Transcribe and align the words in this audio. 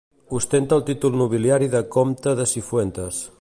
Ostenta 0.37 0.77
el 0.79 0.85
títol 0.87 1.13
nobiliari 1.19 1.69
de 1.75 1.83
comte 1.97 2.35
de 2.41 2.49
Cifuentes. 2.55 3.23